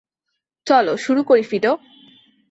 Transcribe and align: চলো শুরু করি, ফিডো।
চলো 0.67 0.93
শুরু 0.97 1.21
করি, 1.23 1.43
ফিডো। 1.43 1.73